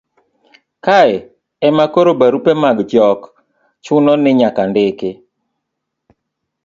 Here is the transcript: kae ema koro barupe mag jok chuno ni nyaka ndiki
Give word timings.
kae 0.85 1.13
ema 1.67 1.85
koro 1.93 2.11
barupe 2.19 2.51
mag 2.63 2.77
jok 2.91 3.21
chuno 3.83 4.11
ni 4.21 4.31
nyaka 4.39 4.63
ndiki 4.69 5.09